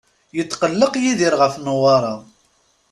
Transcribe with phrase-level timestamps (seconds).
[0.37, 2.15] Yetqelleq Yidir ɣef Newwara.